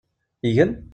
[0.41, 0.89] Igen?